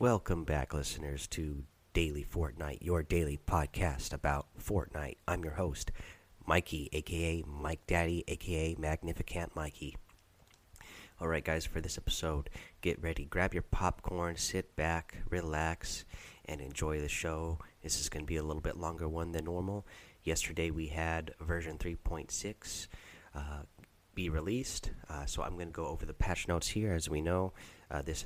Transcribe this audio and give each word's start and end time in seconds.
Welcome 0.00 0.44
back, 0.44 0.72
listeners, 0.72 1.26
to 1.26 1.62
Daily 1.92 2.24
Fortnite, 2.24 2.78
your 2.80 3.02
daily 3.02 3.38
podcast 3.46 4.14
about 4.14 4.46
Fortnite. 4.58 5.18
I'm 5.28 5.44
your 5.44 5.52
host, 5.52 5.92
Mikey, 6.46 6.88
aka 6.94 7.44
Mike 7.46 7.86
Daddy, 7.86 8.24
aka 8.26 8.76
Magnificent 8.78 9.54
Mikey. 9.54 9.98
Alright, 11.20 11.44
guys, 11.44 11.66
for 11.66 11.82
this 11.82 11.98
episode, 11.98 12.48
get 12.80 13.02
ready. 13.02 13.26
Grab 13.26 13.52
your 13.52 13.62
popcorn, 13.62 14.38
sit 14.38 14.74
back, 14.74 15.18
relax, 15.28 16.06
and 16.46 16.62
enjoy 16.62 16.98
the 16.98 17.06
show. 17.06 17.58
This 17.82 18.00
is 18.00 18.08
going 18.08 18.24
to 18.24 18.26
be 18.26 18.38
a 18.38 18.42
little 18.42 18.62
bit 18.62 18.78
longer 18.78 19.06
one 19.06 19.32
than 19.32 19.44
normal. 19.44 19.86
Yesterday, 20.24 20.70
we 20.70 20.86
had 20.86 21.34
version 21.42 21.76
3.6 21.76 22.88
uh, 23.34 23.40
be 24.14 24.30
released, 24.30 24.92
uh, 25.10 25.26
so 25.26 25.42
I'm 25.42 25.56
going 25.56 25.68
to 25.68 25.72
go 25.72 25.88
over 25.88 26.06
the 26.06 26.14
patch 26.14 26.48
notes 26.48 26.68
here. 26.68 26.94
As 26.94 27.10
we 27.10 27.20
know, 27.20 27.52
uh, 27.90 28.00
this 28.00 28.24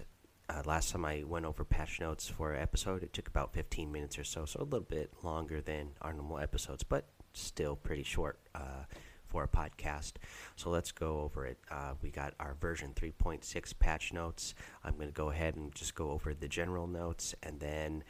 uh, 0.48 0.62
last 0.64 0.90
time 0.90 1.04
I 1.04 1.24
went 1.26 1.46
over 1.46 1.64
patch 1.64 2.00
notes 2.00 2.28
for 2.28 2.52
an 2.52 2.62
episode, 2.62 3.02
it 3.02 3.12
took 3.12 3.28
about 3.28 3.52
15 3.54 3.90
minutes 3.90 4.18
or 4.18 4.24
so, 4.24 4.44
so 4.44 4.60
a 4.60 4.64
little 4.64 4.80
bit 4.80 5.10
longer 5.22 5.60
than 5.60 5.90
our 6.02 6.12
normal 6.12 6.38
episodes, 6.38 6.82
but 6.82 7.06
still 7.32 7.76
pretty 7.76 8.02
short 8.02 8.38
uh, 8.54 8.84
for 9.26 9.44
a 9.44 9.48
podcast. 9.48 10.12
So 10.56 10.70
let's 10.70 10.92
go 10.92 11.20
over 11.20 11.46
it. 11.46 11.58
Uh, 11.70 11.94
we 12.02 12.10
got 12.10 12.34
our 12.38 12.54
version 12.60 12.92
3.6 12.94 13.78
patch 13.78 14.12
notes. 14.12 14.54
I'm 14.84 14.94
going 14.96 15.08
to 15.08 15.14
go 15.14 15.30
ahead 15.30 15.56
and 15.56 15.74
just 15.74 15.94
go 15.94 16.10
over 16.10 16.34
the 16.34 16.48
general 16.48 16.86
notes 16.86 17.34
and 17.42 17.58
then, 17.58 18.04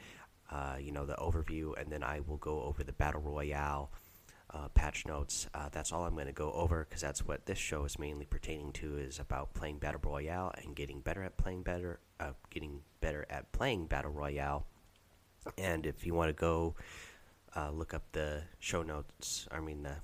uh, 0.51 0.75
you 0.79 0.91
know, 0.91 1.05
the 1.05 1.15
overview, 1.15 1.79
and 1.79 1.91
then 1.91 2.03
I 2.03 2.19
will 2.19 2.37
go 2.37 2.61
over 2.63 2.83
the 2.83 2.93
Battle 2.93 3.21
Royale 3.21 3.91
uh, 4.51 4.67
patch 4.69 5.05
notes. 5.05 5.47
Uh, 5.53 5.69
that's 5.71 5.91
all 5.91 6.05
I'm 6.05 6.13
going 6.13 6.27
to 6.27 6.33
go 6.33 6.51
over 6.53 6.85
because 6.87 7.01
that's 7.01 7.25
what 7.25 7.45
this 7.45 7.57
show 7.57 7.85
is 7.85 7.97
mainly 7.99 8.25
pertaining 8.25 8.71
to 8.73 8.97
is 8.97 9.19
about 9.19 9.53
playing 9.53 9.79
Battle 9.79 10.01
Royale 10.03 10.53
and 10.63 10.75
getting 10.75 11.01
better 11.01 11.23
at 11.23 11.37
playing 11.37 11.63
better, 11.63 11.99
uh, 12.19 12.31
getting 12.49 12.81
better 13.01 13.25
at 13.29 13.51
playing 13.51 13.87
Battle 13.87 14.11
Royale. 14.11 14.65
And 15.57 15.85
if 15.85 16.05
you 16.05 16.13
want 16.13 16.29
to 16.29 16.33
go 16.33 16.75
uh, 17.55 17.71
look 17.71 17.93
up 17.93 18.03
the 18.11 18.43
show 18.59 18.81
notes, 18.81 19.47
I 19.51 19.59
mean 19.59 19.83
the 19.83 19.95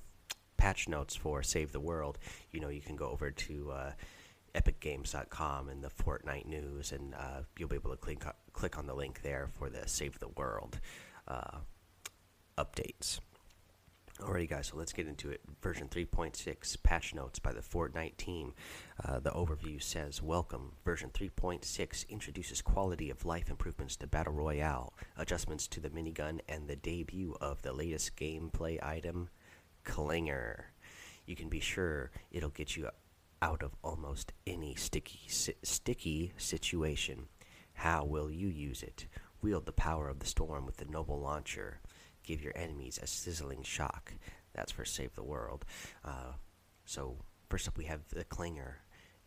patch 0.58 0.88
notes 0.88 1.16
for 1.16 1.42
Save 1.44 1.72
the 1.72 1.80
World, 1.80 2.17
you 2.52 2.59
know 2.59 2.70
you 2.70 2.81
can 2.81 2.95
go 2.95 3.09
over 3.09 3.31
to 3.31 3.72
uh, 3.72 3.92
epicgames.com 4.53 5.70
and 5.70 5.83
the 5.83 5.89
Fortnite 5.89 6.45
news, 6.45 6.92
and 6.92 7.16
uh, 7.16 7.42
you'll 7.58 7.70
be 7.70 7.76
able 7.76 7.92
to 7.92 7.98
click 7.98 8.23
click 8.53 8.78
on 8.78 8.86
the 8.86 8.94
link 8.94 9.22
there 9.23 9.50
for 9.58 9.70
the 9.70 9.88
Save 9.88 10.20
the 10.20 10.30
World 10.30 10.80
updates. 12.58 13.20
Alrighty, 14.22 14.47
guys, 14.47 14.67
so 14.67 14.77
let's 14.77 14.94
get 14.94 15.08
into 15.08 15.31
it. 15.31 15.41
Version 15.64 15.88
3.6 15.88 16.83
patch 16.83 17.16
notes 17.16 17.39
by 17.39 17.52
the 17.52 17.61
Fortnite 17.61 18.17
team. 18.17 18.53
Uh, 19.03 19.19
the 19.19 19.31
overview 19.31 19.81
says 19.81 20.22
Welcome. 20.22 20.73
Version 20.86 21.09
3.6 21.09 22.08
introduces 22.08 22.61
quality 22.61 23.09
of 23.09 23.25
life 23.25 23.49
improvements 23.49 23.95
to 23.95 24.05
Battle 24.05 24.33
Royale, 24.33 24.94
adjustments 25.17 25.67
to 25.69 25.80
the 25.80 25.89
minigun, 25.89 26.39
and 26.47 26.67
the 26.67 26.75
debut 26.75 27.36
of 27.42 27.64
the 27.64 27.73
latest 27.73 28.16
gameplay 28.16 28.81
item, 28.83 29.30
Clinger. 29.86 30.66
You 31.25 31.36
can 31.36 31.49
be 31.49 31.59
sure 31.59 32.11
it'll 32.31 32.49
get 32.49 32.77
you 32.77 32.89
out 33.42 33.64
of 33.64 33.75
almost 33.83 34.33
any 34.45 34.75
sticky, 34.75 35.22
si 35.30 35.55
sticky 35.64 36.33
situation. 36.38 37.27
How 37.73 38.05
will 38.05 38.30
you 38.30 38.49
use 38.49 38.83
it? 38.83 39.08
Wield 39.42 39.66
the 39.66 39.72
power 39.72 40.09
of 40.09 40.19
the 40.19 40.27
storm 40.27 40.67
with 40.67 40.77
the 40.77 40.86
Noble 40.86 41.19
Launcher 41.19 41.80
give 42.23 42.41
your 42.41 42.53
enemies 42.55 43.00
a 43.02 43.08
sizzling 43.08 43.64
shock. 43.64 44.14
That's 44.53 44.72
for 44.72 44.86
Save 44.86 45.16
the 45.16 45.23
World. 45.23 45.66
Uh, 46.03 46.33
so, 46.86 47.17
first 47.50 47.67
up, 47.67 47.77
we 47.77 47.86
have 47.86 48.02
the 48.09 48.25
Clinger 48.25 48.75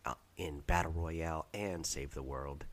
uh, 0.04 0.14
in 0.36 0.60
Battle 0.60 0.92
Royale 0.92 1.46
and 1.54 1.86
Save 1.86 2.14
the 2.14 2.22
World. 2.22 2.64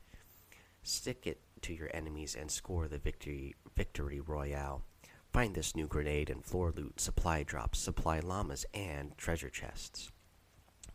Stick 0.82 1.26
it 1.26 1.40
to 1.62 1.72
your 1.72 1.90
enemies 1.94 2.36
and 2.38 2.50
score 2.50 2.88
the 2.88 2.98
victory, 2.98 3.54
victory 3.76 4.20
royale. 4.20 4.82
Find 5.32 5.54
this 5.54 5.74
new 5.74 5.86
grenade 5.86 6.28
in 6.28 6.42
floor 6.42 6.72
loot, 6.76 7.00
supply 7.00 7.42
drops, 7.42 7.78
supply 7.78 8.20
llamas, 8.20 8.66
and 8.74 9.16
treasure 9.16 9.48
chests. 9.48 10.10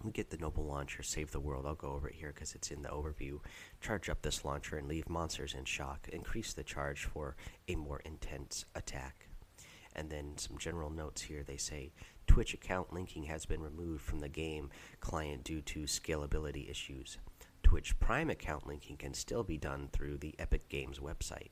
We 0.04 0.12
get 0.12 0.30
the 0.30 0.38
Noble 0.38 0.64
Launcher, 0.64 1.02
Save 1.02 1.32
the 1.32 1.40
World. 1.40 1.66
I'll 1.66 1.76
go 1.76 1.94
over 1.94 2.08
it 2.08 2.16
here 2.16 2.32
because 2.34 2.54
it's 2.54 2.70
in 2.72 2.84
the 2.84 2.90
overview. 2.90 3.40
Charge 3.82 4.10
up 4.10 4.22
this 4.22 4.46
launcher 4.46 4.78
and 4.78 4.88
leave 4.88 5.10
monsters 5.10 5.56
in 5.56 5.66
shock. 5.66 6.08
Increase 6.14 6.54
the 6.54 6.64
charge 6.64 7.06
for 7.06 7.36
a 7.68 7.76
more 7.76 8.00
intense 8.06 8.66
attack. 8.76 9.28
And 9.96 10.10
then 10.10 10.38
some 10.38 10.60
general 10.60 10.92
notes 10.92 11.24
here. 11.24 11.44
They 11.44 11.58
say 11.58 11.94
Twitch 12.28 12.54
account 12.54 12.94
linking 12.94 13.24
has 13.24 13.46
been 13.48 13.62
removed 13.62 14.04
from 14.04 14.20
the 14.20 14.30
game 14.30 14.70
client 15.00 15.44
due 15.44 15.62
to 15.62 15.82
scalability 15.82 16.70
issues. 16.70 17.18
Twitch 17.64 18.00
Prime 18.00 18.30
account 18.30 18.68
linking 18.68 18.98
can 18.98 19.16
still 19.16 19.44
be 19.44 19.58
done 19.58 19.90
through 19.92 20.18
the 20.18 20.36
Epic 20.38 20.70
Games 20.70 21.00
website. 21.00 21.50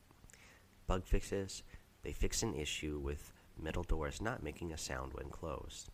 Bug 0.86 1.04
fixes. 1.04 1.64
They 2.02 2.12
fix 2.12 2.44
an 2.44 2.54
issue 2.54 3.00
with 3.02 3.32
metal 3.60 3.82
doors 3.82 4.22
not 4.22 4.42
making 4.42 4.72
a 4.72 4.78
sound 4.78 5.12
when 5.14 5.30
closed. 5.30 5.90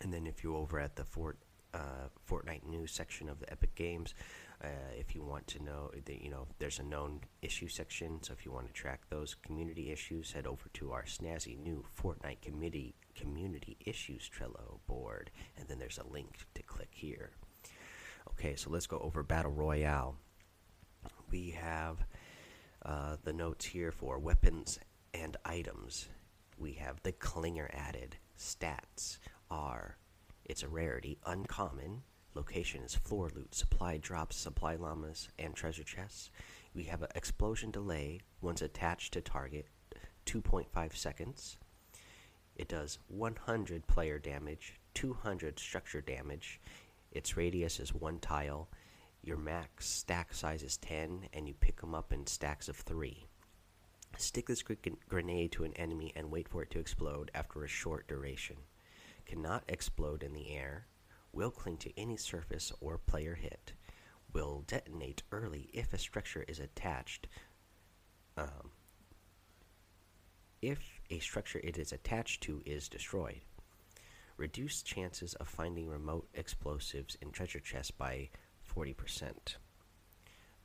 And 0.00 0.12
then 0.12 0.26
if 0.26 0.42
you're 0.42 0.56
over 0.56 0.80
at 0.80 0.96
the 0.96 1.04
Fort 1.04 1.38
uh, 1.74 2.08
Fortnite 2.28 2.66
news 2.66 2.92
section 2.92 3.28
of 3.28 3.40
the 3.40 3.50
Epic 3.50 3.74
Games. 3.74 4.14
Uh, 4.62 4.68
if 4.98 5.14
you 5.14 5.22
want 5.22 5.46
to 5.46 5.62
know, 5.62 5.90
you 6.06 6.30
know, 6.30 6.46
there's 6.58 6.78
a 6.78 6.82
known 6.82 7.20
issue 7.40 7.68
section. 7.68 8.22
So 8.22 8.34
if 8.34 8.44
you 8.44 8.52
want 8.52 8.66
to 8.66 8.72
track 8.72 9.00
those 9.08 9.34
community 9.34 9.90
issues, 9.90 10.32
head 10.32 10.46
over 10.46 10.68
to 10.74 10.92
our 10.92 11.04
snazzy 11.04 11.58
new 11.58 11.84
Fortnite 11.98 12.42
community 12.42 12.94
community 13.14 13.76
issues 13.84 14.28
Trello 14.28 14.78
board, 14.86 15.30
and 15.56 15.68
then 15.68 15.78
there's 15.78 15.98
a 15.98 16.12
link 16.12 16.46
to 16.54 16.62
click 16.62 16.90
here. 16.90 17.30
Okay, 18.32 18.54
so 18.54 18.70
let's 18.70 18.86
go 18.86 18.98
over 18.98 19.22
Battle 19.22 19.52
Royale. 19.52 20.16
We 21.30 21.50
have 21.50 22.04
uh, 22.84 23.16
the 23.24 23.32
notes 23.32 23.64
here 23.64 23.92
for 23.92 24.18
weapons 24.18 24.78
and 25.14 25.36
items. 25.44 26.08
We 26.58 26.72
have 26.74 27.02
the 27.02 27.12
Clinger 27.12 27.68
added. 27.72 28.16
Stats 28.38 29.18
are 29.50 29.96
it's 30.50 30.64
a 30.64 30.68
rarity, 30.68 31.16
uncommon. 31.26 32.02
Location 32.34 32.82
is 32.82 32.96
floor 32.96 33.30
loot, 33.36 33.54
supply 33.54 33.98
drops, 33.98 34.34
supply 34.34 34.74
llamas, 34.74 35.28
and 35.38 35.54
treasure 35.54 35.84
chests. 35.84 36.32
We 36.74 36.82
have 36.84 37.02
an 37.02 37.10
explosion 37.14 37.70
delay 37.70 38.22
once 38.40 38.60
attached 38.60 39.12
to 39.12 39.20
target, 39.20 39.66
2.5 40.26 40.96
seconds. 40.96 41.56
It 42.56 42.66
does 42.66 42.98
100 43.06 43.86
player 43.86 44.18
damage, 44.18 44.80
200 44.94 45.60
structure 45.60 46.00
damage. 46.00 46.60
Its 47.12 47.36
radius 47.36 47.78
is 47.78 47.94
one 47.94 48.18
tile. 48.18 48.68
Your 49.22 49.36
max 49.36 49.86
stack 49.86 50.34
size 50.34 50.64
is 50.64 50.78
10, 50.78 51.28
and 51.32 51.46
you 51.46 51.54
pick 51.54 51.80
them 51.80 51.94
up 51.94 52.12
in 52.12 52.26
stacks 52.26 52.68
of 52.68 52.76
3. 52.76 53.24
Stick 54.16 54.48
this 54.48 54.64
grenade 55.08 55.52
to 55.52 55.62
an 55.62 55.74
enemy 55.74 56.12
and 56.16 56.28
wait 56.28 56.48
for 56.48 56.64
it 56.64 56.70
to 56.72 56.80
explode 56.80 57.30
after 57.36 57.62
a 57.62 57.68
short 57.68 58.08
duration 58.08 58.56
cannot 59.30 59.62
explode 59.68 60.24
in 60.24 60.32
the 60.32 60.50
air, 60.50 60.86
will 61.32 61.52
cling 61.52 61.76
to 61.76 61.96
any 61.96 62.16
surface 62.16 62.72
or 62.80 62.98
player 62.98 63.36
hit, 63.36 63.74
will 64.32 64.64
detonate 64.66 65.22
early 65.30 65.70
if 65.72 65.92
a 65.92 65.98
structure 65.98 66.44
is 66.48 66.58
attached. 66.58 67.28
Um, 68.36 68.72
if 70.60 71.00
a 71.10 71.20
structure 71.20 71.60
it 71.62 71.78
is 71.78 71.92
attached 71.92 72.42
to 72.42 72.60
is 72.66 72.88
destroyed. 72.88 73.42
Reduce 74.36 74.82
chances 74.82 75.34
of 75.34 75.46
finding 75.46 75.88
remote 75.88 76.28
explosives 76.34 77.16
in 77.22 77.30
treasure 77.30 77.60
chests 77.60 77.92
by 77.92 78.30
40%. 78.76 79.54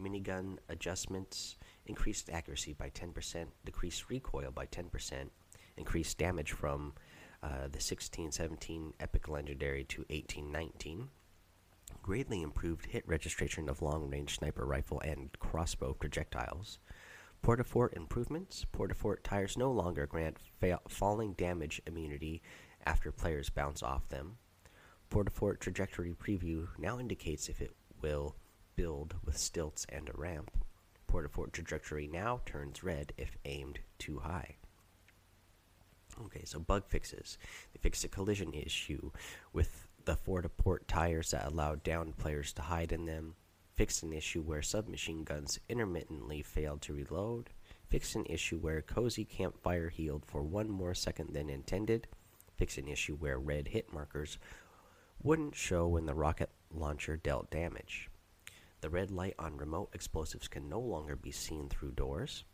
Minigun 0.02 0.58
adjustments 0.70 1.58
increased 1.86 2.32
accuracy 2.32 2.74
by 2.74 2.90
10%, 2.90 3.46
decreased 3.64 4.10
recoil 4.10 4.50
by 4.50 4.66
10%, 4.66 5.30
increased 5.78 6.18
damage 6.18 6.52
from 6.52 6.94
uh, 7.46 7.68
the 7.70 7.78
1617 7.78 8.96
Epic 9.00 9.30
Legendary 9.30 9.84
to 9.84 10.00
1819. 10.10 11.10
Greatly 12.02 12.42
improved 12.42 12.88
hit 12.88 13.08
registration 13.08 13.70
of 13.70 13.84
long 13.84 14.10
range 14.10 14.40
sniper 14.40 14.66
rifle 14.66 15.00
and 15.02 15.30
crossbow 15.38 15.94
projectiles. 15.94 16.80
Portafort 17.44 17.94
improvements. 17.94 18.66
Portafort 18.74 19.18
tires 19.24 19.58
no 19.58 19.72
longer 19.72 20.08
grant 20.08 20.38
fa 20.60 20.80
falling 20.88 21.34
damage 21.34 21.80
immunity 21.86 22.42
after 22.84 23.12
players 23.12 23.52
bounce 23.52 23.84
off 23.84 24.10
them. 24.10 24.38
Portafort 25.12 25.60
trajectory 25.60 26.14
preview 26.14 26.68
now 26.80 26.98
indicates 27.00 27.48
if 27.48 27.62
it 27.62 27.76
will 28.02 28.36
build 28.76 29.14
with 29.24 29.38
stilts 29.38 29.86
and 29.90 30.10
a 30.10 30.18
ramp. 30.18 30.50
Portafort 31.08 31.52
trajectory 31.52 32.08
now 32.08 32.42
turns 32.48 32.84
red 32.84 33.14
if 33.18 33.38
aimed 33.46 33.82
too 34.00 34.20
high. 34.20 34.56
Okay, 36.24 36.44
so 36.46 36.60
bug 36.60 36.88
fixes. 36.88 37.38
They 37.74 37.80
fixed 37.80 38.04
a 38.04 38.08
collision 38.08 38.54
issue 38.54 39.12
with 39.52 39.88
the 40.06 40.16
Fortaport 40.16 40.88
tires 40.88 41.32
that 41.32 41.46
allowed 41.46 41.84
downed 41.84 42.18
players 42.18 42.54
to 42.54 42.62
hide 42.62 42.92
in 42.92 43.06
them. 43.06 43.36
Fixed 43.74 44.04
an 44.04 44.14
issue 44.14 44.42
where 44.42 44.62
submachine 44.62 45.24
guns 45.24 45.60
intermittently 45.68 46.42
failed 46.42 46.82
to 46.84 46.94
reload. 46.94 47.50
Fixed 47.90 48.16
an 48.16 48.26
issue 48.28 48.58
where 48.58 48.82
Cozy 48.82 49.26
Campfire 49.26 49.90
healed 49.90 50.26
for 50.26 50.42
one 50.42 50.70
more 50.70 50.94
second 50.94 51.34
than 51.34 51.50
intended. 51.50 52.08
Fixed 52.56 52.78
an 52.78 52.88
issue 52.88 53.16
where 53.16 53.38
red 53.38 53.68
hit 53.68 53.92
markers 53.92 54.38
wouldn't 55.22 55.56
show 55.56 55.88
when 55.88 56.06
the 56.06 56.14
rocket 56.14 56.50
launcher 56.74 57.18
dealt 57.18 57.52
damage. 57.52 58.10
The 58.82 58.90
red 58.90 59.12
light 59.12 59.36
on 59.40 59.58
remote 59.58 59.90
explosives 59.94 60.48
can 60.48 60.70
no 60.70 60.80
longer 60.80 61.16
be 61.16 61.32
seen 61.32 61.68
through 61.68 61.92
doors. 61.92 62.46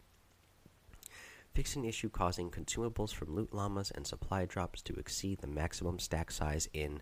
Fix 1.54 1.76
an 1.76 1.84
issue 1.84 2.10
causing 2.10 2.50
consumables 2.50 3.14
from 3.14 3.36
loot 3.36 3.54
llamas 3.54 3.92
and 3.92 4.08
supply 4.08 4.46
drops 4.46 4.82
to 4.84 4.96
exceed 4.96 5.40
the 5.40 5.48
maximum 5.48 6.00
stack 6.00 6.32
size 6.32 6.70
in 6.74 7.02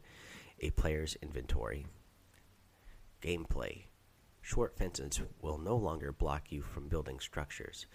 a 0.59 0.71
player's 0.71 1.15
inventory. 1.21 1.85
Gameplay 3.21 3.83
Short 4.41 4.75
fences 4.75 5.21
will 5.41 5.59
no 5.59 5.75
longer 5.75 6.11
block 6.11 6.51
you 6.51 6.63
from 6.63 6.87
building 6.87 7.19
structures. 7.19 7.85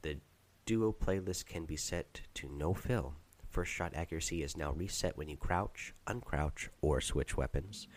The 0.00 0.18
duo 0.64 0.92
playlist 0.92 1.46
can 1.46 1.66
be 1.66 1.76
set 1.76 2.22
to 2.34 2.48
no 2.48 2.72
fill. 2.72 3.14
First 3.50 3.72
shot 3.72 3.92
accuracy 3.94 4.42
is 4.42 4.56
now 4.56 4.72
reset 4.72 5.18
when 5.18 5.28
you 5.28 5.36
crouch, 5.36 5.92
uncrouch, 6.06 6.68
or 6.80 7.00
switch 7.00 7.36
weapons. 7.36 7.88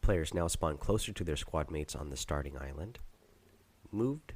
Players 0.00 0.32
now 0.32 0.46
spawn 0.46 0.78
closer 0.78 1.12
to 1.12 1.24
their 1.24 1.36
squad 1.36 1.70
mates 1.70 1.94
on 1.94 2.08
the 2.08 2.16
starting 2.16 2.56
island. 2.56 2.98
Moved 3.90 4.32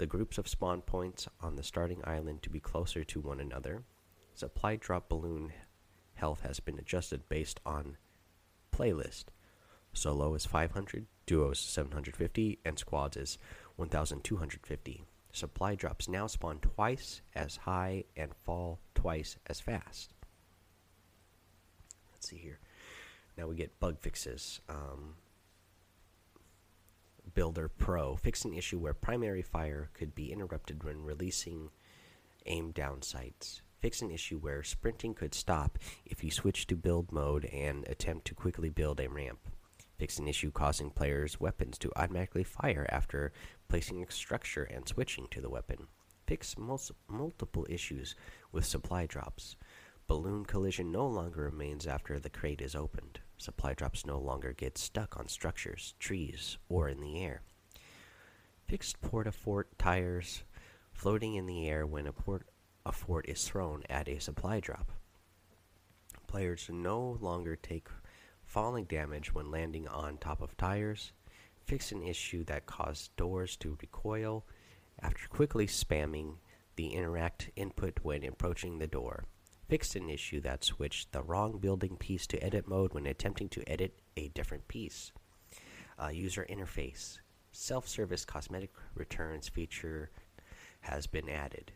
the 0.00 0.06
groups 0.06 0.38
of 0.38 0.48
spawn 0.48 0.80
points 0.80 1.28
on 1.42 1.56
the 1.56 1.62
starting 1.62 2.00
island 2.04 2.42
to 2.42 2.48
be 2.48 2.58
closer 2.58 3.04
to 3.04 3.20
one 3.20 3.38
another. 3.38 3.82
Supply 4.32 4.76
drop 4.76 5.10
balloon 5.10 5.52
health 6.14 6.40
has 6.40 6.58
been 6.58 6.78
adjusted 6.78 7.28
based 7.28 7.60
on 7.66 7.98
playlist. 8.74 9.24
Solo 9.92 10.32
is 10.34 10.46
500, 10.46 11.04
duos 11.26 11.58
750, 11.60 12.60
and 12.64 12.78
squads 12.78 13.18
is 13.18 13.36
1250. 13.76 15.04
Supply 15.32 15.74
drops 15.74 16.08
now 16.08 16.26
spawn 16.26 16.60
twice 16.60 17.20
as 17.34 17.56
high 17.56 18.04
and 18.16 18.34
fall 18.34 18.80
twice 18.94 19.36
as 19.48 19.60
fast. 19.60 20.14
Let's 22.10 22.26
see 22.26 22.38
here. 22.38 22.58
Now 23.36 23.48
we 23.48 23.54
get 23.54 23.78
bug 23.78 23.98
fixes. 24.00 24.62
Um, 24.66 25.16
Builder 27.34 27.68
Pro 27.68 28.16
fix 28.16 28.44
an 28.44 28.52
issue 28.52 28.78
where 28.78 28.94
primary 28.94 29.42
fire 29.42 29.90
could 29.94 30.14
be 30.14 30.32
interrupted 30.32 30.84
when 30.84 31.04
releasing 31.04 31.70
aim 32.46 32.70
down 32.72 33.02
sights. 33.02 33.62
Fix 33.78 34.02
an 34.02 34.10
issue 34.10 34.38
where 34.38 34.62
sprinting 34.62 35.14
could 35.14 35.34
stop 35.34 35.78
if 36.04 36.22
you 36.22 36.30
switch 36.30 36.66
to 36.66 36.76
build 36.76 37.12
mode 37.12 37.46
and 37.46 37.86
attempt 37.88 38.26
to 38.26 38.34
quickly 38.34 38.68
build 38.68 39.00
a 39.00 39.08
ramp. 39.08 39.40
Fix 39.98 40.18
an 40.18 40.28
issue 40.28 40.50
causing 40.50 40.90
players' 40.90 41.40
weapons 41.40 41.78
to 41.78 41.92
automatically 41.96 42.44
fire 42.44 42.86
after 42.90 43.32
placing 43.68 44.02
a 44.02 44.10
structure 44.10 44.64
and 44.64 44.88
switching 44.88 45.26
to 45.30 45.40
the 45.40 45.50
weapon. 45.50 45.86
Fix 46.26 46.56
multiple 46.56 47.66
issues 47.68 48.14
with 48.52 48.64
supply 48.64 49.06
drops. 49.06 49.56
Balloon 50.10 50.44
collision 50.44 50.90
no 50.90 51.06
longer 51.06 51.42
remains 51.44 51.86
after 51.86 52.18
the 52.18 52.28
crate 52.28 52.60
is 52.60 52.74
opened. 52.74 53.20
Supply 53.38 53.74
drops 53.74 54.04
no 54.04 54.18
longer 54.18 54.52
get 54.52 54.76
stuck 54.76 55.16
on 55.16 55.28
structures, 55.28 55.94
trees, 56.00 56.58
or 56.68 56.88
in 56.88 57.00
the 57.00 57.22
air. 57.22 57.42
Fixed 58.66 59.00
port-a-fort 59.02 59.78
tires 59.78 60.42
floating 60.92 61.36
in 61.36 61.46
the 61.46 61.68
air 61.68 61.86
when 61.86 62.08
a 62.08 62.12
port 62.12 62.48
a 62.84 62.90
fort 62.90 63.28
is 63.28 63.46
thrown 63.46 63.84
at 63.88 64.08
a 64.08 64.18
supply 64.18 64.58
drop. 64.58 64.90
Players 66.26 66.68
no 66.72 67.16
longer 67.20 67.54
take 67.54 67.86
falling 68.42 68.86
damage 68.86 69.32
when 69.32 69.52
landing 69.52 69.86
on 69.86 70.16
top 70.16 70.42
of 70.42 70.56
tires, 70.56 71.12
fix 71.66 71.92
an 71.92 72.02
issue 72.02 72.42
that 72.46 72.66
caused 72.66 73.14
doors 73.14 73.54
to 73.58 73.78
recoil 73.80 74.44
after 75.00 75.28
quickly 75.28 75.68
spamming 75.68 76.38
the 76.74 76.94
interact 76.94 77.50
input 77.54 78.00
when 78.02 78.24
approaching 78.24 78.80
the 78.80 78.88
door. 78.88 79.26
Fixed 79.70 79.94
an 79.94 80.10
issue 80.10 80.40
that 80.40 80.64
switched 80.64 81.12
the 81.12 81.22
wrong 81.22 81.58
building 81.58 81.96
piece 81.96 82.26
to 82.26 82.42
edit 82.42 82.66
mode 82.66 82.92
when 82.92 83.06
attempting 83.06 83.48
to 83.50 83.62
edit 83.70 84.00
a 84.16 84.26
different 84.30 84.66
piece. 84.66 85.12
Uh, 85.96 86.08
user 86.08 86.44
interface. 86.50 87.20
Self 87.52 87.86
service 87.86 88.24
cosmetic 88.24 88.72
returns 88.96 89.48
feature 89.48 90.10
has 90.80 91.06
been 91.06 91.28
added. 91.28 91.70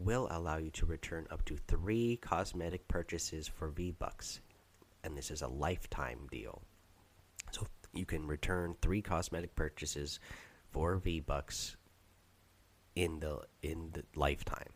Will 0.00 0.26
allow 0.28 0.56
you 0.56 0.70
to 0.70 0.86
return 0.86 1.28
up 1.30 1.44
to 1.44 1.56
three 1.68 2.16
cosmetic 2.16 2.88
purchases 2.88 3.46
for 3.46 3.68
V 3.68 3.92
Bucks 3.92 4.40
and 5.04 5.16
this 5.16 5.30
is 5.30 5.42
a 5.42 5.46
lifetime 5.46 6.26
deal. 6.32 6.62
So 7.52 7.64
you 7.92 8.06
can 8.06 8.26
return 8.26 8.74
three 8.82 9.02
cosmetic 9.02 9.54
purchases 9.54 10.18
for 10.72 10.96
V 10.96 11.20
Bucks 11.20 11.76
in 12.96 13.20
the 13.20 13.42
in 13.62 13.90
the 13.92 14.02
lifetime. 14.16 14.72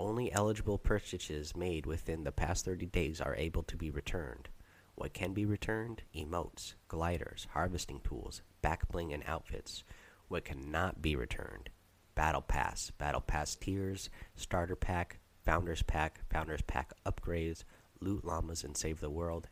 Only 0.00 0.32
eligible 0.32 0.78
purchases 0.78 1.54
made 1.54 1.84
within 1.84 2.24
the 2.24 2.32
past 2.32 2.64
30 2.64 2.86
days 2.86 3.20
are 3.20 3.36
able 3.36 3.62
to 3.64 3.76
be 3.76 3.90
returned. 3.90 4.48
What 4.94 5.12
can 5.12 5.34
be 5.34 5.44
returned? 5.44 6.04
Emotes, 6.16 6.72
gliders, 6.88 7.46
harvesting 7.52 8.00
tools, 8.00 8.40
backbling, 8.64 9.12
and 9.12 9.22
outfits. 9.26 9.84
What 10.28 10.46
cannot 10.46 11.02
be 11.02 11.16
returned? 11.16 11.68
Battle 12.14 12.40
Pass, 12.40 12.90
Battle 12.92 13.20
Pass 13.20 13.54
tiers, 13.56 14.08
Starter 14.36 14.74
Pack, 14.74 15.18
Founders 15.44 15.82
Pack, 15.82 16.20
Founders 16.30 16.62
Pack 16.62 16.94
upgrades, 17.04 17.64
loot 18.00 18.24
llamas 18.24 18.64
and 18.64 18.78
Save 18.78 19.00
the 19.00 19.10
World, 19.10 19.50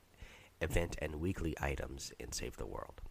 event 0.62 0.96
and 1.02 1.20
weekly 1.20 1.54
items 1.60 2.10
in 2.18 2.32
Save 2.32 2.56
the 2.56 2.66
World. 2.66 3.02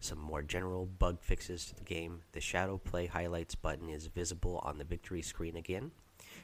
Some 0.00 0.18
more 0.18 0.42
general 0.42 0.84
bug 0.84 1.22
fixes 1.22 1.66
to 1.66 1.76
the 1.76 1.84
game. 1.84 2.22
The 2.32 2.40
Shadow 2.40 2.76
Play 2.76 3.06
Highlights 3.06 3.54
button 3.54 3.88
is 3.88 4.08
visible 4.08 4.58
on 4.64 4.78
the 4.78 4.84
victory 4.84 5.22
screen 5.22 5.56
again. 5.56 5.92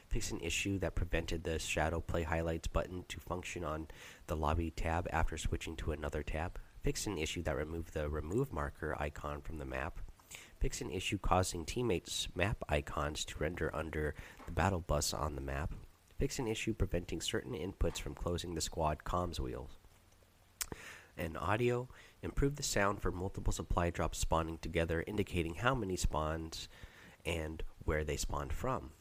Fix 0.07 0.31
an 0.31 0.39
issue 0.39 0.79
that 0.79 0.95
prevented 0.95 1.43
the 1.43 1.59
Shadow 1.59 1.99
Play 1.99 2.23
Highlights 2.23 2.67
button 2.67 3.05
to 3.07 3.19
function 3.19 3.63
on 3.63 3.87
the 4.27 4.35
lobby 4.35 4.71
tab 4.71 5.07
after 5.11 5.37
switching 5.37 5.75
to 5.77 5.91
another 5.91 6.23
tab. 6.23 6.59
Fix 6.83 7.05
an 7.05 7.17
issue 7.17 7.41
that 7.43 7.57
removed 7.57 7.93
the 7.93 8.09
remove 8.09 8.53
marker 8.53 8.95
icon 8.99 9.41
from 9.41 9.57
the 9.57 9.65
map. 9.65 9.99
Fix 10.59 10.81
an 10.81 10.89
issue 10.89 11.17
causing 11.17 11.65
teammates' 11.65 12.27
map 12.35 12.63
icons 12.67 13.25
to 13.25 13.37
render 13.37 13.73
under 13.75 14.15
the 14.45 14.51
battle 14.51 14.79
bus 14.79 15.13
on 15.13 15.35
the 15.35 15.41
map. 15.41 15.73
Fix 16.17 16.39
an 16.39 16.47
issue 16.47 16.73
preventing 16.73 17.21
certain 17.21 17.53
inputs 17.53 17.99
from 17.99 18.15
closing 18.15 18.55
the 18.55 18.61
squad 18.61 19.03
comms 19.03 19.39
wheels. 19.39 19.77
And 21.15 21.37
audio, 21.37 21.89
improve 22.21 22.55
the 22.55 22.63
sound 22.63 23.01
for 23.01 23.11
multiple 23.11 23.53
supply 23.53 23.89
drops 23.89 24.19
spawning 24.19 24.57
together, 24.59 25.03
indicating 25.05 25.55
how 25.55 25.75
many 25.75 25.95
spawns 25.95 26.67
and 27.25 27.61
where 27.85 28.03
they 28.03 28.17
spawned 28.17 28.53
from. 28.53 28.91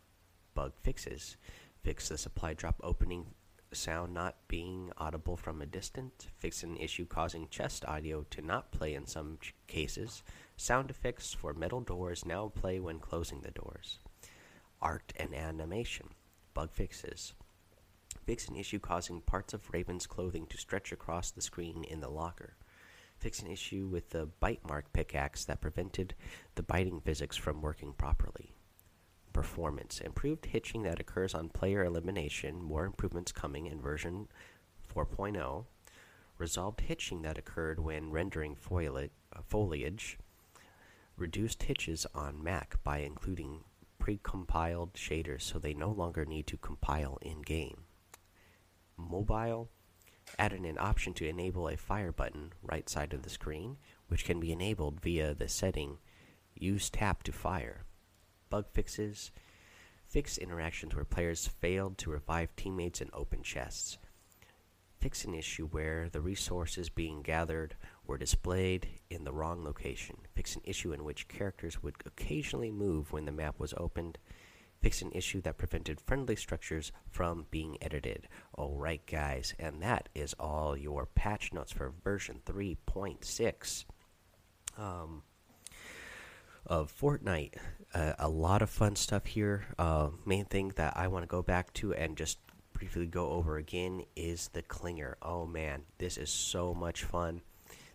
Bug 0.56 0.72
fixes. 0.82 1.36
Fix 1.84 2.08
the 2.08 2.18
supply 2.18 2.54
drop 2.54 2.80
opening 2.82 3.26
sound 3.72 4.14
not 4.14 4.36
being 4.48 4.90
audible 4.96 5.36
from 5.36 5.60
a 5.60 5.66
distance. 5.66 6.26
Fix 6.38 6.62
an 6.62 6.76
issue 6.78 7.04
causing 7.06 7.46
chest 7.48 7.84
audio 7.84 8.24
to 8.30 8.40
not 8.40 8.72
play 8.72 8.94
in 8.94 9.06
some 9.06 9.38
cases. 9.66 10.22
Sound 10.56 10.90
effects 10.90 11.34
for 11.34 11.52
metal 11.52 11.80
doors 11.80 12.24
now 12.24 12.48
play 12.48 12.80
when 12.80 12.98
closing 12.98 13.42
the 13.42 13.50
doors. 13.50 13.98
Art 14.80 15.12
and 15.16 15.34
animation 15.34 16.08
bug 16.54 16.72
fixes. 16.72 17.34
Fix 18.24 18.48
an 18.48 18.56
issue 18.56 18.78
causing 18.78 19.20
parts 19.20 19.52
of 19.52 19.70
Raven's 19.74 20.06
clothing 20.06 20.46
to 20.46 20.56
stretch 20.56 20.90
across 20.90 21.30
the 21.30 21.42
screen 21.42 21.84
in 21.84 22.00
the 22.00 22.08
locker. 22.08 22.56
Fix 23.18 23.40
an 23.40 23.46
issue 23.48 23.86
with 23.86 24.08
the 24.08 24.26
bite 24.40 24.66
mark 24.66 24.90
pickaxe 24.94 25.44
that 25.44 25.60
prevented 25.60 26.14
the 26.54 26.62
biting 26.62 27.00
physics 27.00 27.36
from 27.36 27.60
working 27.60 27.92
properly. 27.92 28.55
Performance. 29.36 30.00
Improved 30.00 30.46
hitching 30.46 30.82
that 30.84 30.98
occurs 30.98 31.34
on 31.34 31.50
player 31.50 31.84
elimination. 31.84 32.62
More 32.62 32.86
improvements 32.86 33.32
coming 33.32 33.66
in 33.66 33.82
version 33.82 34.28
4.0. 34.94 35.66
Resolved 36.38 36.80
hitching 36.80 37.20
that 37.20 37.36
occurred 37.36 37.78
when 37.78 38.10
rendering 38.10 38.56
uh, 38.70 39.40
foliage. 39.46 40.18
Reduced 41.18 41.64
hitches 41.64 42.06
on 42.14 42.42
Mac 42.42 42.82
by 42.82 43.00
including 43.00 43.64
pre-compiled 43.98 44.94
shaders 44.94 45.42
so 45.42 45.58
they 45.58 45.74
no 45.74 45.90
longer 45.90 46.24
need 46.24 46.46
to 46.46 46.56
compile 46.56 47.18
in-game. 47.20 47.82
Mobile 48.96 49.68
added 50.38 50.62
an 50.62 50.78
option 50.78 51.12
to 51.12 51.28
enable 51.28 51.68
a 51.68 51.76
fire 51.76 52.12
button 52.12 52.54
right 52.62 52.88
side 52.88 53.12
of 53.12 53.22
the 53.22 53.30
screen, 53.30 53.76
which 54.08 54.24
can 54.24 54.40
be 54.40 54.50
enabled 54.50 55.00
via 55.02 55.34
the 55.34 55.46
setting 55.48 55.98
Use 56.58 56.88
tap 56.88 57.22
to 57.24 57.32
fire. 57.32 57.85
Bug 58.50 58.66
fixes 58.72 59.30
fix 60.08 60.38
interactions 60.38 60.94
where 60.94 61.04
players 61.04 61.48
failed 61.60 61.98
to 61.98 62.10
revive 62.10 62.54
teammates 62.56 63.00
in 63.00 63.10
open 63.12 63.42
chests. 63.42 63.98
Fix 65.00 65.24
an 65.24 65.34
issue 65.34 65.66
where 65.66 66.08
the 66.08 66.20
resources 66.20 66.88
being 66.88 67.22
gathered 67.22 67.76
were 68.06 68.16
displayed 68.16 68.88
in 69.10 69.24
the 69.24 69.32
wrong 69.32 69.62
location. 69.62 70.16
Fix 70.34 70.56
an 70.56 70.62
issue 70.64 70.92
in 70.92 71.04
which 71.04 71.28
characters 71.28 71.82
would 71.82 71.94
occasionally 72.06 72.70
move 72.70 73.12
when 73.12 73.24
the 73.24 73.32
map 73.32 73.58
was 73.58 73.74
opened. 73.76 74.18
Fix 74.80 75.02
an 75.02 75.12
issue 75.12 75.40
that 75.42 75.58
prevented 75.58 76.00
friendly 76.00 76.36
structures 76.36 76.92
from 77.10 77.46
being 77.50 77.76
edited. 77.80 78.28
Alright, 78.56 79.06
guys, 79.06 79.54
and 79.58 79.82
that 79.82 80.08
is 80.14 80.34
all 80.38 80.76
your 80.76 81.06
patch 81.06 81.52
notes 81.52 81.72
for 81.72 81.92
version 82.02 82.40
3.6 82.46 83.84
um, 84.78 85.22
of 86.66 86.92
Fortnite. 86.98 87.54
Uh, 87.94 88.12
a 88.18 88.28
lot 88.28 88.62
of 88.62 88.70
fun 88.70 88.96
stuff 88.96 89.26
here. 89.26 89.64
Uh, 89.78 90.10
main 90.24 90.44
thing 90.44 90.72
that 90.76 90.96
I 90.96 91.08
want 91.08 91.22
to 91.22 91.28
go 91.28 91.42
back 91.42 91.72
to 91.74 91.94
and 91.94 92.16
just 92.16 92.38
briefly 92.72 93.06
go 93.06 93.30
over 93.30 93.56
again 93.56 94.04
is 94.14 94.48
the 94.52 94.62
Clinger. 94.62 95.14
Oh 95.22 95.46
man, 95.46 95.82
this 95.98 96.18
is 96.18 96.30
so 96.30 96.74
much 96.74 97.04
fun 97.04 97.40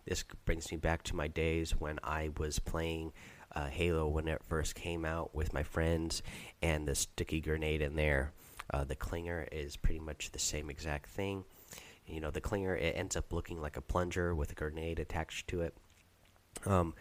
this 0.06 0.24
brings 0.44 0.70
me 0.70 0.78
back 0.78 1.02
to 1.04 1.16
my 1.16 1.28
days 1.28 1.72
when 1.78 1.98
I 2.02 2.30
was 2.36 2.58
playing 2.58 3.12
uh, 3.54 3.66
Halo 3.66 4.08
when 4.08 4.28
it 4.28 4.42
first 4.42 4.74
came 4.74 5.04
out 5.04 5.34
with 5.34 5.52
my 5.52 5.62
friends, 5.62 6.22
and 6.60 6.86
the 6.86 6.94
sticky 6.94 7.40
grenade 7.40 7.82
in 7.82 7.96
there. 7.96 8.32
Uh, 8.72 8.84
the 8.84 8.96
clinger 8.96 9.46
is 9.52 9.76
pretty 9.76 10.00
much 10.00 10.32
the 10.32 10.38
same 10.38 10.70
exact 10.70 11.10
thing. 11.10 11.44
You 12.06 12.20
know, 12.20 12.30
the 12.30 12.40
clinger 12.40 12.78
it 12.78 12.96
ends 12.96 13.16
up 13.16 13.32
looking 13.32 13.60
like 13.60 13.76
a 13.76 13.82
plunger 13.82 14.34
with 14.34 14.50
a 14.52 14.54
grenade 14.54 14.98
attached 14.98 15.48
to 15.48 15.60
it. 15.62 15.76
Um, 16.66 16.94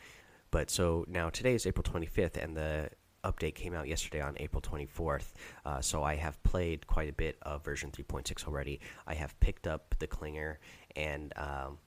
but 0.51 0.69
so 0.69 1.05
now 1.07 1.29
today 1.29 1.55
is 1.55 1.65
April 1.65 1.83
25th, 1.83 2.41
and 2.41 2.55
the 2.55 2.89
update 3.23 3.55
came 3.55 3.73
out 3.73 3.87
yesterday 3.87 4.21
on 4.21 4.35
April 4.37 4.61
24th. 4.61 5.33
Uh, 5.65 5.81
so 5.81 6.03
I 6.03 6.15
have 6.15 6.41
played 6.43 6.87
quite 6.87 7.09
a 7.09 7.13
bit 7.13 7.37
of 7.43 7.63
version 7.63 7.91
3.6 7.91 8.47
already. 8.47 8.79
I 9.07 9.13
have 9.13 9.39
picked 9.39 9.67
up 9.67 9.95
the 9.99 10.07
clinger 10.07 10.57
and 10.95 11.33
um, 11.37 11.77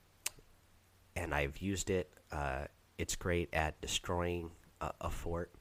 and 1.16 1.34
I've 1.34 1.58
used 1.58 1.90
it. 1.90 2.12
Uh, 2.32 2.64
it's 2.98 3.16
great 3.16 3.48
at 3.52 3.80
destroying 3.80 4.50
a, 4.80 4.92
a, 5.02 5.10
fort. 5.10 5.52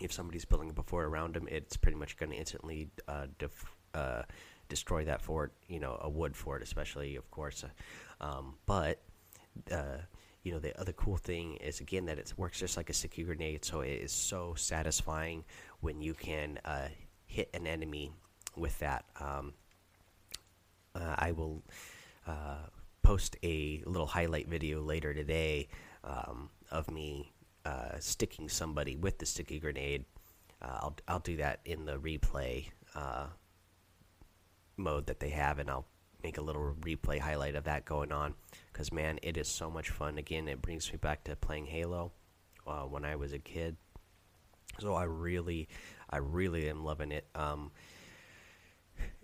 If 0.00 0.12
somebody's 0.12 0.44
building 0.44 0.72
a 0.76 0.82
fort 0.82 1.06
around 1.06 1.34
them, 1.34 1.48
it's 1.50 1.76
pretty 1.76 1.98
much 1.98 2.16
going 2.16 2.30
to 2.30 2.36
instantly 2.36 2.90
uh, 3.08 3.26
uh, 3.94 4.22
destroy 4.68 5.04
that 5.04 5.22
fort. 5.22 5.52
You 5.68 5.80
know, 5.80 5.98
a 6.00 6.08
wood 6.08 6.36
fort, 6.36 6.62
especially, 6.62 7.16
of 7.16 7.28
course. 7.30 7.64
Um, 8.20 8.54
but 8.66 9.00
uh, 9.72 9.98
you 10.46 10.52
know 10.52 10.60
the 10.60 10.80
other 10.80 10.92
cool 10.92 11.16
thing 11.16 11.56
is 11.56 11.80
again 11.80 12.06
that 12.06 12.18
it 12.18 12.32
works 12.36 12.60
just 12.60 12.76
like 12.76 12.88
a 12.88 12.92
sticky 12.92 13.24
grenade 13.24 13.64
so 13.64 13.80
it 13.80 13.88
is 13.88 14.12
so 14.12 14.54
satisfying 14.56 15.44
when 15.80 16.00
you 16.00 16.14
can 16.14 16.60
uh, 16.64 16.86
hit 17.26 17.50
an 17.52 17.66
enemy 17.66 18.12
with 18.54 18.78
that. 18.78 19.04
Um, 19.20 19.54
uh, 20.94 21.16
i 21.18 21.32
will 21.32 21.64
uh, 22.28 22.68
post 23.02 23.36
a 23.42 23.82
little 23.86 24.06
highlight 24.06 24.48
video 24.48 24.80
later 24.80 25.12
today 25.12 25.68
um, 26.04 26.48
of 26.70 26.88
me 26.92 27.32
uh, 27.64 27.98
sticking 27.98 28.48
somebody 28.48 28.94
with 28.94 29.18
the 29.18 29.26
sticky 29.26 29.58
grenade. 29.58 30.04
Uh, 30.62 30.78
I'll, 30.80 30.96
I'll 31.08 31.18
do 31.18 31.36
that 31.38 31.58
in 31.64 31.84
the 31.84 31.98
replay 31.98 32.66
uh, 32.94 33.26
mode 34.76 35.06
that 35.06 35.18
they 35.18 35.30
have 35.30 35.58
and 35.58 35.68
I'll 35.68 35.86
make 36.26 36.38
a 36.38 36.42
little 36.42 36.74
replay 36.80 37.20
highlight 37.20 37.54
of 37.54 37.62
that 37.62 37.84
going 37.84 38.10
on 38.10 38.34
because 38.72 38.90
man, 38.90 39.16
it 39.22 39.36
is 39.36 39.46
so 39.46 39.70
much 39.70 39.90
fun. 39.90 40.18
Again, 40.18 40.48
it 40.48 40.60
brings 40.60 40.90
me 40.90 40.98
back 40.98 41.22
to 41.22 41.36
playing 41.36 41.66
Halo 41.66 42.10
uh, 42.66 42.82
when 42.82 43.04
I 43.04 43.14
was 43.14 43.32
a 43.32 43.38
kid. 43.38 43.76
So 44.80 44.94
I 44.94 45.04
really, 45.04 45.68
I 46.10 46.16
really 46.16 46.68
am 46.68 46.84
loving 46.84 47.12
it. 47.12 47.28
Um, 47.36 47.70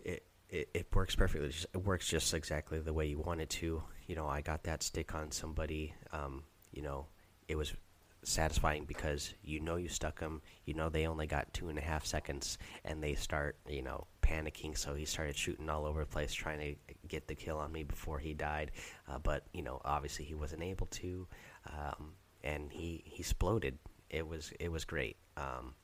it, 0.05 0.25
it 0.49 0.69
it 0.73 0.87
works 0.95 1.17
perfectly. 1.17 1.49
It 1.75 1.85
works 1.85 2.07
just 2.07 2.33
exactly 2.35 2.79
the 2.79 2.93
way 2.93 3.07
you 3.07 3.19
want 3.19 3.41
it 3.41 3.51
to. 3.51 3.83
You 4.07 4.15
know, 4.15 4.29
I 4.29 4.41
got 4.41 4.63
that 4.63 4.85
stick 4.85 5.13
on 5.13 5.33
somebody. 5.33 5.95
Um, 6.13 6.45
you 6.71 6.83
know, 6.83 7.07
it 7.49 7.57
was 7.57 7.75
satisfying 8.23 8.85
because 8.85 9.35
you 9.43 9.59
know 9.59 9.75
you 9.75 9.89
stuck 9.89 10.21
them. 10.21 10.41
You 10.67 10.75
know 10.75 10.89
they 10.89 11.09
only 11.09 11.27
got 11.27 11.53
two 11.53 11.69
and 11.69 11.81
a 11.81 11.83
half 11.83 12.07
seconds, 12.07 12.59
and 12.85 13.03
they 13.03 13.17
start 13.17 13.57
you 13.69 13.83
know 13.83 14.07
panicking. 14.33 14.77
So 14.77 14.95
he 14.95 15.05
started 15.05 15.37
shooting 15.37 15.69
all 15.69 15.85
over 15.85 16.01
the 16.01 16.07
place, 16.07 16.33
trying 16.33 16.61
to 16.61 16.95
get 17.09 17.29
the 17.29 17.35
kill 17.35 17.59
on 17.59 17.73
me 17.73 17.83
before 17.83 18.19
he 18.19 18.35
died. 18.35 18.71
Uh, 19.09 19.19
but 19.19 19.45
you 19.53 19.63
know, 19.63 19.81
obviously 19.85 20.25
he 20.25 20.35
wasn't 20.35 20.63
able 20.63 20.87
to, 20.87 21.27
um, 21.69 22.13
and 22.43 22.73
he 22.73 23.03
he 23.05 23.21
exploded. 23.21 23.79
It 24.11 24.27
was 24.27 24.53
it 24.59 24.71
was 24.71 24.85
great. 24.85 25.17
Um, 25.37 25.75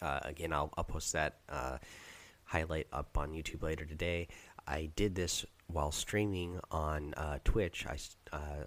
uh, 0.00 0.20
again, 0.22 0.52
I'll 0.52 0.72
I'll 0.76 0.84
post 0.84 1.12
that 1.12 1.38
uh, 1.48 1.78
highlight 2.44 2.86
up 2.92 3.16
on 3.16 3.32
YouTube 3.32 3.62
later 3.62 3.84
today. 3.84 4.28
I 4.66 4.90
did 4.96 5.14
this 5.14 5.44
while 5.66 5.92
streaming 5.92 6.60
on 6.70 7.14
uh, 7.14 7.38
Twitch. 7.44 7.86
I 7.86 7.98
uh, 8.36 8.64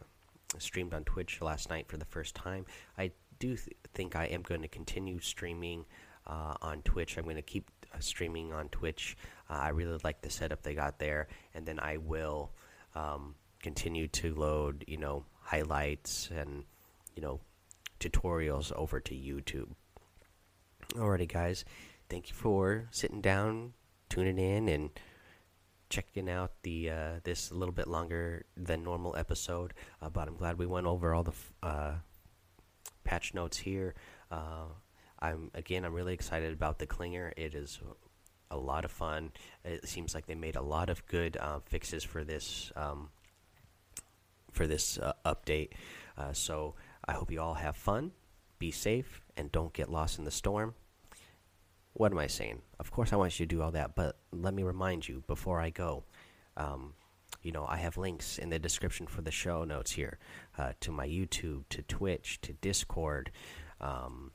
streamed 0.57 0.93
on 0.93 1.03
Twitch 1.03 1.41
last 1.41 1.69
night 1.69 1.87
for 1.87 1.97
the 1.97 2.05
first 2.05 2.35
time. 2.35 2.65
I 2.97 3.11
do 3.39 3.55
th 3.55 3.69
think 3.93 4.15
I 4.15 4.25
am 4.25 4.43
going 4.43 4.61
to 4.61 4.67
continue 4.67 5.19
streaming 5.19 5.85
uh, 6.27 6.55
on 6.61 6.81
Twitch. 6.83 7.17
I'm 7.17 7.23
going 7.23 7.35
to 7.35 7.41
keep 7.41 7.69
uh, 7.93 7.99
streaming 7.99 8.53
on 8.53 8.69
Twitch. 8.69 9.17
Uh, 9.49 9.53
I 9.53 9.69
really 9.69 9.97
like 10.03 10.21
the 10.21 10.29
setup 10.29 10.63
they 10.63 10.73
got 10.73 10.99
there, 10.99 11.27
and 11.53 11.65
then 11.65 11.79
I 11.79 11.97
will 11.97 12.51
um, 12.95 13.35
continue 13.61 14.07
to 14.07 14.33
load, 14.35 14.83
you 14.87 14.97
know, 14.97 15.25
highlights 15.41 16.29
and 16.35 16.63
you 17.15 17.21
know 17.21 17.39
tutorials 17.99 18.71
over 18.73 18.99
to 18.99 19.13
YouTube. 19.13 19.69
Alrighty, 20.93 21.31
guys, 21.31 21.63
thank 22.09 22.29
you 22.29 22.35
for 22.35 22.87
sitting 22.91 23.21
down, 23.21 23.73
tuning 24.09 24.37
in, 24.37 24.67
and 24.67 24.89
checking 25.89 26.29
out 26.29 26.51
the 26.63 26.89
uh, 26.89 27.19
this 27.23 27.51
a 27.51 27.53
little 27.53 27.73
bit 27.73 27.87
longer 27.87 28.45
than 28.57 28.83
normal 28.83 29.15
episode. 29.17 29.73
Uh, 30.01 30.09
but 30.09 30.27
I'm 30.27 30.35
glad 30.35 30.57
we 30.57 30.65
went 30.65 30.87
over 30.87 31.13
all 31.13 31.23
the 31.23 31.33
uh, 31.63 31.93
patch 33.03 33.33
notes 33.33 33.57
here. 33.57 33.93
I'm 35.21 35.51
again, 35.53 35.85
I'm 35.85 35.93
really 35.93 36.13
excited 36.13 36.51
about 36.53 36.79
the 36.79 36.87
clinger. 36.87 37.31
It 37.37 37.55
is 37.55 37.79
a 38.49 38.57
lot 38.57 38.85
of 38.85 38.91
fun. 38.91 39.31
It 39.63 39.87
seems 39.87 40.13
like 40.13 40.25
they 40.25 40.35
made 40.35 40.55
a 40.55 40.61
lot 40.61 40.89
of 40.89 41.05
good 41.05 41.37
uh, 41.37 41.59
fixes 41.65 42.03
for 42.03 42.23
this 42.23 42.71
um, 42.75 43.09
for 44.51 44.67
this 44.67 44.97
uh, 44.97 45.13
update. 45.25 45.69
Uh, 46.17 46.33
so 46.33 46.75
I 47.05 47.13
hope 47.13 47.31
you 47.31 47.41
all 47.41 47.53
have 47.53 47.75
fun, 47.75 48.11
be 48.59 48.71
safe, 48.71 49.21
and 49.37 49.51
don't 49.51 49.73
get 49.73 49.89
lost 49.89 50.19
in 50.19 50.25
the 50.25 50.31
storm. 50.31 50.75
What 51.93 52.11
am 52.11 52.17
I 52.17 52.27
saying? 52.27 52.61
Of 52.79 52.91
course, 52.91 53.11
I 53.11 53.17
want 53.17 53.39
you 53.39 53.45
to 53.45 53.55
do 53.55 53.61
all 53.61 53.71
that, 53.71 53.95
but 53.95 54.17
let 54.31 54.53
me 54.53 54.63
remind 54.63 55.07
you 55.07 55.23
before 55.27 55.59
I 55.59 55.69
go. 55.69 56.03
Um, 56.55 56.93
you 57.41 57.51
know, 57.51 57.65
I 57.67 57.77
have 57.77 57.97
links 57.97 58.37
in 58.37 58.49
the 58.49 58.59
description 58.59 59.07
for 59.07 59.21
the 59.21 59.31
show 59.31 59.63
notes 59.63 59.91
here 59.91 60.19
uh, 60.57 60.73
to 60.81 60.91
my 60.91 61.07
YouTube, 61.07 61.63
to 61.69 61.81
Twitch, 61.81 62.39
to 62.41 62.53
Discord. 62.53 63.31
Um, 63.79 64.31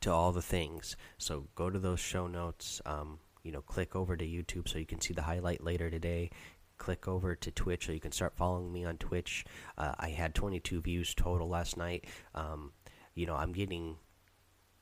to 0.00 0.10
all 0.10 0.32
the 0.32 0.42
things. 0.42 0.96
So 1.18 1.48
go 1.54 1.70
to 1.70 1.78
those 1.78 2.00
show 2.00 2.26
notes. 2.26 2.80
Um, 2.84 3.18
you 3.42 3.52
know, 3.52 3.62
click 3.62 3.96
over 3.96 4.16
to 4.16 4.24
YouTube 4.24 4.68
so 4.68 4.78
you 4.78 4.86
can 4.86 5.00
see 5.00 5.14
the 5.14 5.22
highlight 5.22 5.62
later 5.62 5.90
today. 5.90 6.30
Click 6.78 7.08
over 7.08 7.34
to 7.34 7.50
Twitch 7.50 7.86
so 7.86 7.92
you 7.92 8.00
can 8.00 8.12
start 8.12 8.36
following 8.36 8.72
me 8.72 8.84
on 8.84 8.96
Twitch. 8.98 9.44
Uh, 9.76 9.94
I 9.98 10.10
had 10.10 10.34
22 10.34 10.80
views 10.80 11.14
total 11.14 11.48
last 11.48 11.76
night. 11.76 12.06
Um, 12.34 12.72
you 13.14 13.26
know, 13.26 13.34
I'm 13.34 13.52
getting 13.52 13.96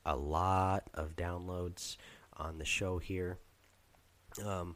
a 0.05 0.15
lot 0.15 0.89
of 0.93 1.15
downloads 1.15 1.97
on 2.35 2.57
the 2.57 2.65
show 2.65 2.99
here. 2.99 3.39
Um, 4.45 4.75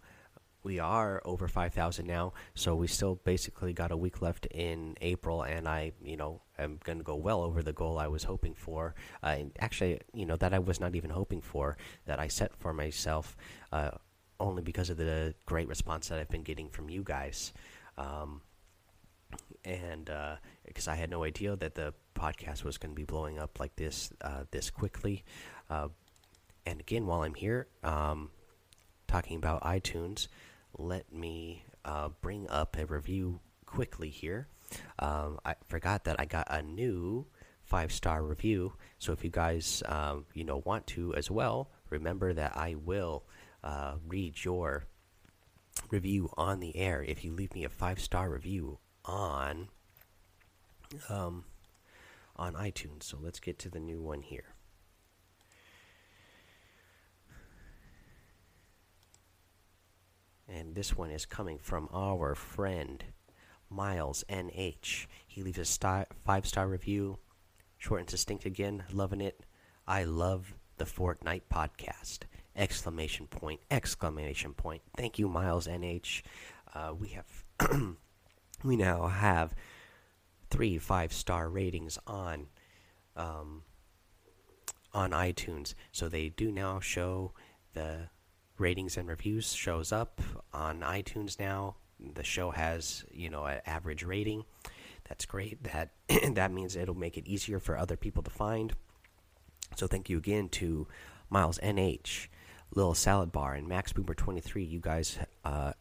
we 0.63 0.79
are 0.79 1.21
over 1.25 1.47
5,000 1.47 2.05
now, 2.07 2.33
so 2.55 2.75
we 2.75 2.87
still 2.87 3.15
basically 3.15 3.73
got 3.73 3.91
a 3.91 3.97
week 3.97 4.21
left 4.21 4.45
in 4.47 4.95
April, 5.01 5.43
and 5.43 5.67
I, 5.67 5.91
you 6.01 6.17
know, 6.17 6.41
am 6.57 6.79
going 6.83 6.97
to 6.97 7.03
go 7.03 7.15
well 7.15 7.43
over 7.43 7.61
the 7.61 7.73
goal 7.73 7.99
I 7.99 8.07
was 8.07 8.23
hoping 8.23 8.55
for. 8.55 8.95
Uh, 9.21 9.37
actually, 9.59 9.99
you 10.13 10.25
know, 10.25 10.37
that 10.37 10.53
I 10.53 10.59
was 10.59 10.79
not 10.79 10.95
even 10.95 11.09
hoping 11.09 11.41
for, 11.41 11.77
that 12.05 12.19
I 12.19 12.27
set 12.27 12.55
for 12.55 12.73
myself, 12.73 13.35
uh, 13.71 13.91
only 14.39 14.61
because 14.63 14.89
of 14.89 14.97
the 14.97 15.35
great 15.45 15.67
response 15.67 16.07
that 16.07 16.19
I've 16.19 16.29
been 16.29 16.43
getting 16.43 16.69
from 16.69 16.89
you 16.89 17.03
guys. 17.03 17.53
Um, 17.97 18.41
and 19.65 20.09
because 20.65 20.87
uh, 20.87 20.91
I 20.91 20.95
had 20.95 21.09
no 21.09 21.23
idea 21.23 21.55
that 21.55 21.75
the 21.75 21.93
podcast 22.15 22.63
was 22.63 22.77
going 22.77 22.91
to 22.91 22.95
be 22.95 23.05
blowing 23.05 23.39
up 23.39 23.59
like 23.59 23.75
this 23.75 24.11
uh, 24.21 24.43
this 24.51 24.69
quickly. 24.69 25.23
Uh, 25.69 25.89
and 26.65 26.79
again, 26.79 27.05
while 27.05 27.23
I'm 27.23 27.33
here, 27.33 27.67
um, 27.83 28.29
talking 29.07 29.37
about 29.37 29.63
iTunes, 29.63 30.27
let 30.77 31.11
me 31.13 31.65
uh, 31.85 32.09
bring 32.21 32.49
up 32.49 32.77
a 32.77 32.85
review 32.85 33.39
quickly 33.65 34.09
here. 34.09 34.47
Um, 34.99 35.39
I 35.45 35.55
forgot 35.67 36.05
that 36.05 36.19
I 36.19 36.25
got 36.25 36.47
a 36.49 36.61
new 36.61 37.25
five 37.63 37.91
star 37.91 38.23
review. 38.23 38.73
So 38.99 39.13
if 39.13 39.23
you 39.23 39.29
guys 39.29 39.83
um, 39.85 40.25
you 40.33 40.43
know 40.43 40.61
want 40.65 40.87
to 40.87 41.13
as 41.15 41.29
well, 41.29 41.69
remember 41.89 42.33
that 42.33 42.57
I 42.57 42.75
will 42.75 43.23
uh, 43.63 43.95
read 44.07 44.43
your 44.43 44.85
review 45.89 46.29
on 46.37 46.59
the 46.59 46.75
air 46.75 47.03
if 47.03 47.23
you 47.23 47.33
leave 47.33 47.53
me 47.53 47.63
a 47.63 47.69
five 47.69 47.99
star 47.99 48.29
review 48.29 48.79
on 49.05 49.69
um, 51.09 51.45
on 52.35 52.53
iTunes. 52.53 53.03
So 53.03 53.17
let's 53.21 53.39
get 53.39 53.59
to 53.59 53.69
the 53.69 53.79
new 53.79 54.01
one 54.01 54.21
here. 54.21 54.55
And 60.53 60.75
this 60.75 60.95
one 60.95 61.09
is 61.09 61.25
coming 61.25 61.57
from 61.57 61.89
our 61.91 62.35
friend 62.35 63.03
Miles 63.71 64.23
NH. 64.29 65.07
He 65.25 65.41
leaves 65.41 65.57
a 65.57 65.65
star, 65.65 66.05
five 66.23 66.45
star 66.45 66.67
review. 66.67 67.17
Short 67.79 68.01
and 68.01 68.09
succinct 68.09 68.45
again. 68.45 68.83
Loving 68.91 69.19
it. 69.19 69.45
I 69.87 70.03
love 70.03 70.53
the 70.77 70.85
Fortnite 70.85 71.43
podcast. 71.51 72.19
Exclamation 72.55 73.25
point. 73.25 73.61
Exclamation 73.71 74.53
point. 74.53 74.83
Thank 74.95 75.17
you, 75.17 75.27
Miles 75.27 75.67
NH. 75.67 76.21
Uh, 76.73 76.93
we 76.99 77.09
have. 77.09 77.95
we 78.63 78.75
now 78.75 79.07
have 79.07 79.55
three 80.51 80.77
five 80.77 81.11
star 81.11 81.49
ratings 81.49 81.97
on 82.05 82.45
um, 83.15 83.63
on 84.93 85.11
iTunes. 85.11 85.73
So 85.91 86.07
they 86.07 86.29
do 86.29 86.51
now 86.51 86.79
show 86.79 87.33
the 87.73 88.09
ratings 88.57 88.97
and 88.97 89.07
reviews 89.07 89.53
shows 89.53 89.91
up 89.91 90.21
on 90.53 90.81
iTunes 90.81 91.39
now. 91.39 91.75
the 92.15 92.23
show 92.23 92.51
has 92.51 93.05
you 93.11 93.29
know 93.29 93.45
an 93.45 93.61
average 93.65 94.03
rating. 94.03 94.43
That's 95.07 95.25
great. 95.25 95.63
That 95.63 95.91
that 96.35 96.51
means 96.51 96.75
it'll 96.75 96.95
make 96.95 97.17
it 97.17 97.27
easier 97.27 97.59
for 97.59 97.77
other 97.77 97.97
people 97.97 98.23
to 98.23 98.31
find. 98.31 98.73
So 99.75 99.87
thank 99.87 100.09
you 100.09 100.17
again 100.17 100.49
to 100.49 100.87
Miles 101.29 101.59
NH, 101.59 102.27
Little 102.75 102.93
Salad 102.93 103.31
Bar, 103.31 103.55
and 103.55 103.67
Max 103.67 103.91
Boomer 103.93 104.13
23. 104.13 104.63
You 104.63 104.79
guys 104.79 105.17
uh, 105.43 105.73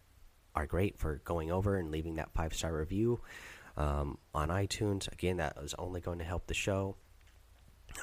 are 0.55 0.67
great 0.67 0.99
for 0.99 1.21
going 1.25 1.50
over 1.50 1.76
and 1.76 1.91
leaving 1.91 2.17
that 2.17 2.33
five 2.33 2.55
star 2.55 2.75
review 2.75 3.21
um, 3.76 4.19
on 4.35 4.49
iTunes. 4.49 5.12
Again, 5.12 5.37
that 5.38 5.57
is 5.62 5.75
only 5.79 6.00
going 6.00 6.19
to 6.19 6.25
help 6.25 6.47
the 6.47 6.55
show. 6.55 6.97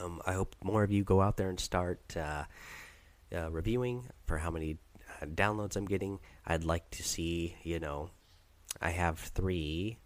Um, 0.02 0.22
I 0.26 0.34
hope 0.34 0.56
more 0.64 0.84
of 0.84 0.92
you 0.92 1.04
go 1.04 1.22
out 1.22 1.38
there 1.38 1.50
and 1.50 1.60
start 1.60 2.16
uh, 2.16 2.44
uh, 3.36 3.52
reviewing 3.52 4.08
for 4.26 4.38
how 4.38 4.52
many 4.52 4.78
uh, 5.22 5.26
downloads 5.26 5.76
I'm 5.76 5.86
getting. 5.86 6.20
I'd 6.46 6.64
like 6.64 6.90
to 6.92 7.04
see, 7.04 7.56
you 7.64 7.80
know, 7.80 8.12
I 8.82 8.92
have 8.92 9.20
three 9.20 10.00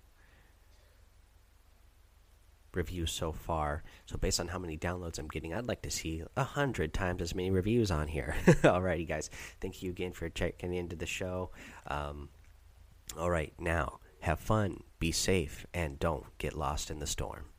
reviews 2.74 3.12
so 3.12 3.32
far. 3.32 3.84
So 4.06 4.18
based 4.18 4.40
on 4.40 4.48
how 4.48 4.60
many 4.60 4.78
downloads 4.78 5.20
I'm 5.20 5.28
getting, 5.28 5.54
I'd 5.54 5.68
like 5.68 5.84
to 5.84 5.92
see 5.92 6.24
a 6.36 6.44
hundred 6.44 6.94
times 6.94 7.22
as 7.22 7.36
many 7.36 7.52
reviews 7.52 7.92
on 7.92 8.08
here. 8.08 8.36
Alrighty, 8.46 9.08
guys. 9.08 9.30
Thank 9.62 9.84
you 9.84 9.92
again 9.92 10.14
for 10.14 10.30
checking 10.30 10.74
into 10.74 10.96
the 10.96 11.06
show. 11.06 11.52
Um, 11.88 12.30
all 13.18 13.30
right, 13.30 13.54
now 13.60 14.00
have 14.22 14.40
fun, 14.40 14.82
be 15.00 15.12
safe, 15.12 15.66
and 15.74 16.00
don't 16.00 16.26
get 16.38 16.56
lost 16.56 16.90
in 16.90 17.00
the 17.00 17.08
storm. 17.08 17.53